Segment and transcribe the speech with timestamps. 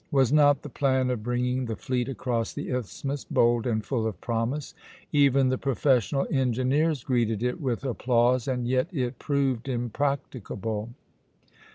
[0.09, 4.19] Was not the plan of bringing the fleet across the isthmus bold and full of
[4.19, 4.73] promise?
[5.13, 10.89] Even the professional engineers greeted it with applause, and yet it proved impracticable.